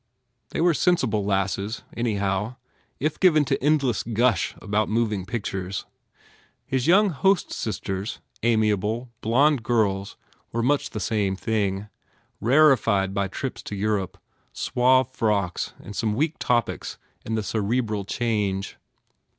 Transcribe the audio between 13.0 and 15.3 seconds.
by trips to Europe, suave